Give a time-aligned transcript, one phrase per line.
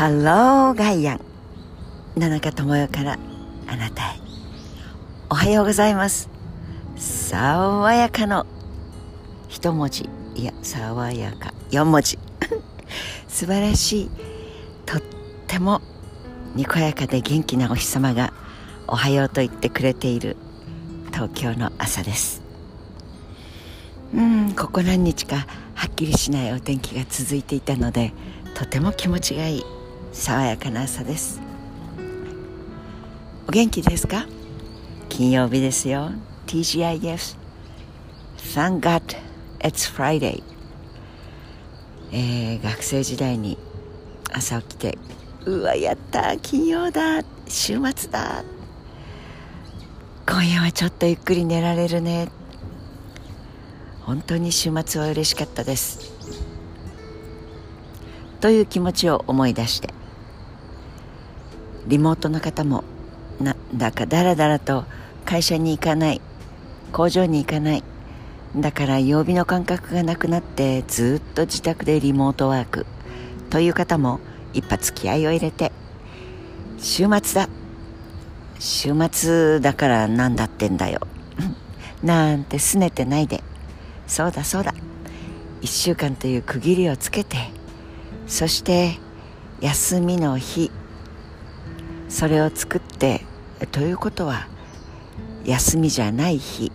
[0.00, 1.20] ハローガイアン
[2.16, 3.18] 野中智代から
[3.66, 4.18] あなたへ。
[5.28, 6.30] おはようございます。
[6.96, 8.46] 爽やかの
[9.50, 10.08] 一文字。
[10.34, 12.18] いや爽やか四文字。
[13.28, 14.10] 素晴らしい
[14.86, 15.02] とっ
[15.46, 15.82] ても
[16.54, 18.32] にこやかで元気なお日様が
[18.88, 20.38] おはようと言ってくれている
[21.12, 22.40] 東京の朝です。
[24.14, 28.14] うんここ何日かはっきりしないお天気が続いていたので
[28.54, 29.79] とても気持ちがいい。
[30.12, 31.40] 爽やかな朝です。
[33.48, 34.26] お元気ですか？
[35.08, 36.10] 金曜日ですよ。
[36.46, 37.36] TGIF
[38.36, 39.02] Thank God
[39.60, 40.42] It's Friday.
[42.12, 43.56] えー、学生時代に
[44.32, 44.98] 朝起きて
[45.46, 48.42] うわやった金曜だ週末だ
[50.28, 52.28] 今夜はちょっとゆっくり寝られるね。
[54.02, 56.12] 本当に週末は嬉しかったです。
[58.40, 59.99] という気持ちを思い出して。
[61.86, 62.84] リモートの方も
[63.40, 64.84] なんだかだらだらと
[65.24, 66.20] 会社に行かない
[66.92, 67.84] 工場に行かない
[68.56, 72.86] だから曜日の感覚がなくなってずっと自宅でリモートワーク
[73.48, 74.20] という方も
[74.52, 75.72] 一発気合を入れて
[76.78, 77.48] 週末だ。
[78.58, 81.00] 週末だから何だってんだよ。
[82.02, 83.42] なんて拗ねてないで。
[84.06, 84.74] そうだそうだ。
[85.62, 87.36] 1週間という区切りをつけて
[88.26, 88.98] そして
[89.60, 90.70] 休みの日
[92.10, 93.24] それを作って
[93.70, 94.48] ということは
[95.44, 96.70] 休みじゃない日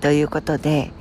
[0.00, 0.92] ということで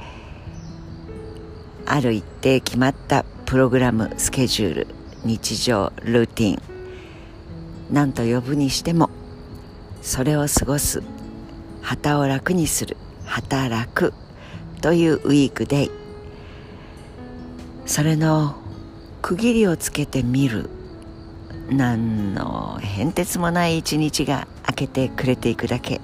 [1.85, 4.87] ある一定決まったプログラムスケジュール
[5.23, 5.93] 日常。
[6.03, 6.61] ルーティン
[7.91, 9.09] 何と呼ぶにしても
[10.01, 11.03] それを過ごす
[11.81, 14.13] 旗を楽にする働く
[14.81, 15.91] というウィークデイ。
[17.85, 18.55] それの
[19.21, 20.69] 区切りをつけてみる。
[21.69, 26.01] 何の変哲もない一日が明けてくれていくだけ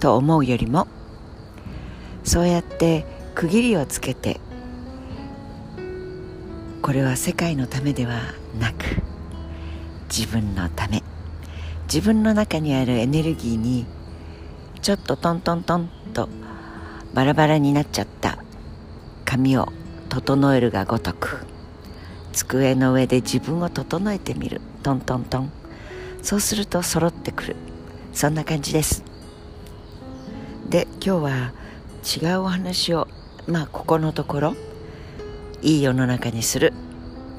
[0.00, 0.88] と思うよりも
[2.24, 3.04] そうやって
[3.34, 4.40] 区切りをつけて
[6.82, 8.20] これは世界のためでは
[8.58, 8.84] なく
[10.08, 11.02] 自分のため。
[11.92, 13.84] 自分の中にあるエネルギーに
[14.80, 16.28] ちょっとトントントンと
[17.12, 18.38] バラバラになっちゃった
[19.24, 19.72] 髪を
[20.08, 21.44] 整えるがごとく
[22.32, 24.60] 机の上で自分を整えてみる。
[24.82, 25.52] トントントン。
[26.22, 27.56] そうすると揃ってくる。
[28.12, 29.04] そんな感じです。
[30.68, 31.52] で今日は
[32.04, 33.08] 違うお話を
[33.46, 34.56] まあここのところ
[35.62, 36.72] いい世の中にする。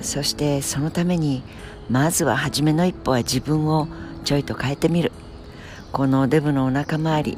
[0.02, 1.44] そしてそのために
[1.90, 3.88] まずは初めの一歩は自分を
[4.24, 5.12] ちょいと変えてみる。
[5.92, 7.38] このデブのお腹周り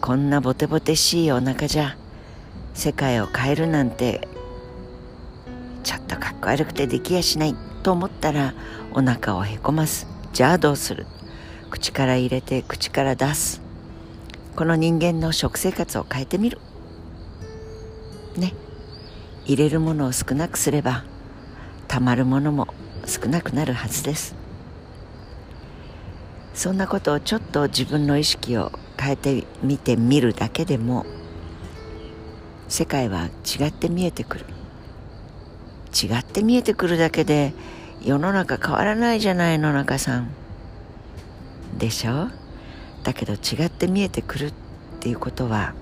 [0.00, 1.96] こんなボテボテしいお腹じゃ
[2.74, 4.26] 世界を変えるなんて
[5.84, 7.67] ちょっとかっこ悪くてできやしない。
[7.82, 8.54] と思ったら
[8.92, 10.06] お腹をへこます。
[10.32, 11.06] じゃあどうする？
[11.70, 13.60] 口から入れて口から出す。
[14.56, 16.58] この人間の食生活を変えてみる。
[18.36, 18.54] ね。
[19.44, 21.04] 入れるものを少なくすれば
[21.86, 22.68] たまるものも
[23.06, 24.34] 少なくなるはずです。
[26.54, 31.06] そんなことをちょっと自分の意識を変えてみてみるだけでも
[32.68, 34.44] 世界は違って見えてくる。
[36.00, 37.52] 違って見えてくるだけで
[38.02, 40.30] 世の中変わらないじゃない野中さん。
[41.76, 42.28] でしょ？
[43.02, 44.52] だけど違って見えてくるっ
[45.00, 45.74] ていうことは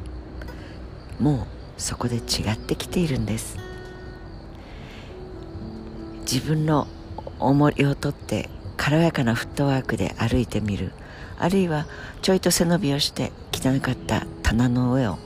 [1.18, 1.46] も
[1.78, 3.58] うそこで違ってきているんです。
[6.20, 6.86] 自分の
[7.38, 10.92] 重りをとって軽やかなフットワークで歩いてみる。
[11.38, 11.86] あるいは
[12.22, 15.18] ちょいと背伸びをして汚かった棚の上を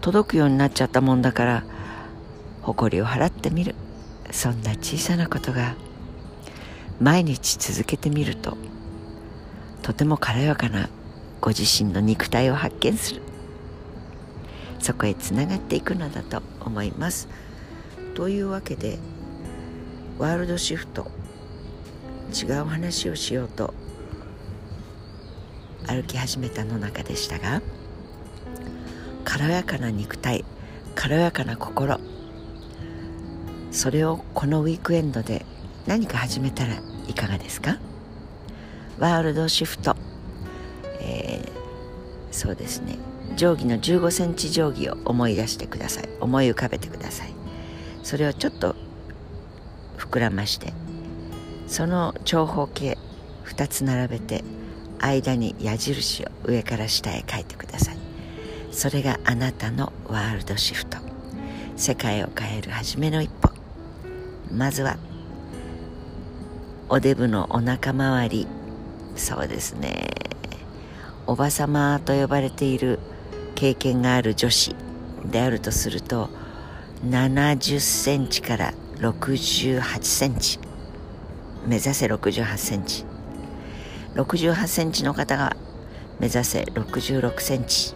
[0.00, 1.64] 届くようになっちゃったもんだから
[2.62, 3.74] 誇りを払ってみる。
[4.30, 5.74] そんな小さなことが
[7.00, 8.56] 毎日続けてみると
[9.82, 10.88] とても軽やかな
[11.40, 13.22] ご自身の肉体を発見する。
[14.78, 17.28] そこへつながっていくのだと思います。
[18.14, 18.98] というわけで
[20.18, 21.10] ワールドシフト
[22.32, 23.74] 違う話をしようと
[25.86, 27.62] 歩き始めたの中でしたが
[29.24, 30.44] 軽やかな肉体
[30.94, 31.98] 軽やかな心
[33.74, 35.44] それをこのウィークエンドで
[35.86, 36.74] 何か始めたら
[37.08, 37.78] いかがですか？
[39.00, 39.96] ワールドシフト、
[41.00, 41.48] えー、
[42.30, 42.96] そうですね。
[43.36, 46.08] 定規の15センチ定規を思い出してください。
[46.20, 47.32] 思い浮かべてください。
[48.04, 48.76] それをちょっと
[49.98, 50.72] 膨らまして
[51.66, 52.96] その長方形
[53.44, 54.44] 2つ並べて
[55.00, 57.96] 間に矢印を上から下へ書いてください。
[58.70, 60.98] それがあなたのワールドシフト。
[61.76, 63.53] 世界を変える初めの一歩。
[64.54, 64.96] まずは
[66.88, 68.46] おデブのお腹周り。
[69.16, 70.06] そうですね。
[71.26, 72.98] おばさまと呼ばれている
[73.54, 74.76] 経験がある女子
[75.24, 76.28] であるとすると
[77.06, 80.58] 70センチから68センチ。
[81.66, 83.04] 目指せ68センチ。
[84.14, 85.56] 68センチの方が
[86.20, 87.94] 目指せ66センチ。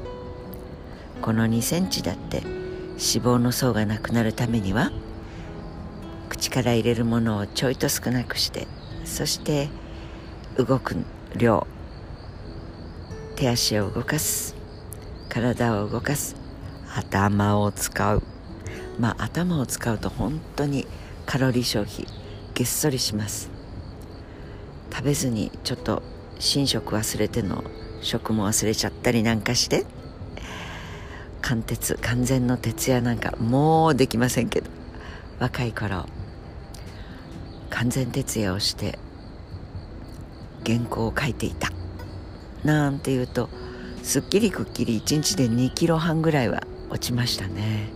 [1.20, 2.56] この2センチだって脂
[2.96, 4.90] 肪の層がなくなるためには
[6.28, 8.66] 口から入れるものをちょいと少なくして
[9.04, 9.68] そして
[10.56, 10.96] 動く
[11.36, 11.66] 量。
[13.36, 14.56] 手足を動かす。
[15.28, 16.36] 体を動かす。
[16.94, 18.22] 頭を使う。
[18.98, 20.86] まあ頭を使うと本当に
[21.26, 22.06] カロリー消費
[22.54, 23.50] げっそりします。
[24.92, 26.02] 食べずにちょっと
[26.36, 27.62] 寝食忘れての
[28.02, 29.84] 食も忘れちゃったりなんかして
[31.40, 34.78] 貫徹完全の徹夜なんかもうできませんけど。
[35.40, 36.04] 若い頃
[37.78, 38.98] 完全徹夜をして
[40.66, 41.70] 原稿を書いていた。
[42.64, 43.48] なんていうと
[44.02, 47.90] すっきりくっきり1日で2キロ半ぐらいは落ちましたね。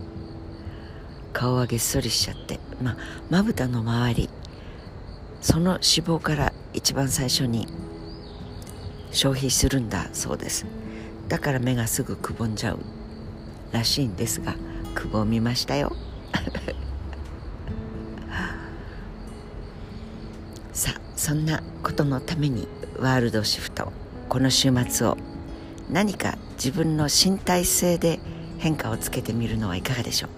[1.33, 2.61] 顔はげっそりしちゃって。
[2.81, 2.95] ま
[3.29, 4.29] まぶたの周り
[5.41, 7.67] その脂肪から一番最初に
[9.11, 10.65] 消費するんだそうです。
[11.27, 12.79] だから目がすぐくぼんじゃう
[13.73, 14.55] らしいんですが
[14.95, 15.93] くぼみましたよ。
[21.23, 22.67] そんなことのために
[22.99, 23.93] ワールドシフト
[24.27, 25.15] この週末を
[25.89, 28.19] 何か自分の身体性で
[28.57, 30.29] 変化をつけてみるのはいかがでしょう？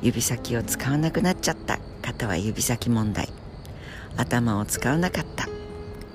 [0.00, 3.28] 指先を使わなくなっちゃった方は指先問題。
[4.16, 5.46] 頭を使わなかった。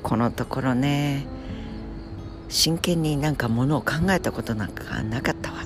[0.01, 1.28] このところね
[2.50, 5.66] 真剣になんかものを考えたことなんかなかったわ。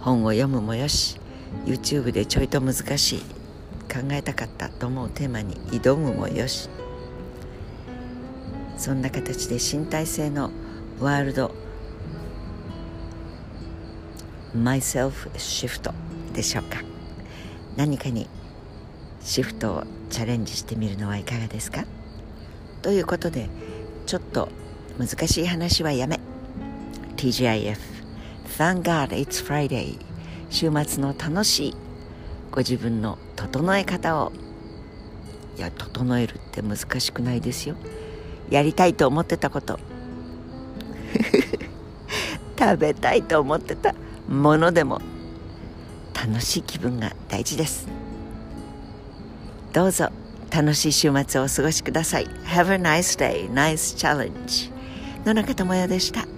[0.00, 1.20] 本を読むもよし
[1.64, 3.20] YouTube でちょいと難しい
[3.82, 6.68] 考えたかったと思うテーマに挑むもよし。
[8.78, 10.50] そんな形で身体性の
[11.00, 11.54] ワールド
[14.54, 15.92] マイセルフシフト
[16.32, 16.78] でしょうか。
[17.76, 18.28] 何かに
[19.20, 21.84] シフトをチャレンジしてみるのはいかがですか？
[22.80, 23.50] ということで
[24.06, 24.48] ちょっと
[24.98, 26.18] 難しい話はやめ。
[27.16, 27.76] TGIF
[28.56, 29.98] Thank God It's Friday
[30.50, 31.76] 週末の楽しい
[32.52, 34.32] ご自分の整え方を。
[35.56, 37.74] いや整えるって難しくないですよ。
[38.50, 39.78] やりたいと思ってたこと。
[42.58, 43.94] 食べたいと思ってた
[44.28, 45.00] ものでも
[46.12, 47.86] 楽しい気分が大事です。
[49.72, 50.10] どうぞ
[50.50, 52.26] 楽しい週末をお過ごしください。
[52.46, 54.72] Have a nice day, nice challenge.
[55.24, 56.37] 野中智也でした